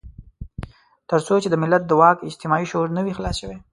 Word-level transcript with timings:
تر 1.09 1.19
څو 1.27 1.35
چې 1.43 1.49
د 1.51 1.55
ملت 1.63 1.83
د 1.87 1.91
واک 1.99 2.17
اجتماعي 2.27 2.65
شعور 2.71 2.89
نه 2.97 3.01
وي 3.05 3.13
خلاص 3.17 3.35
شوی. 3.41 3.57